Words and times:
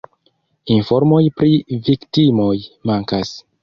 Informoj 0.77 1.21
pri 1.43 1.53
viktimoj 1.91 2.53
mankas. 2.93 3.41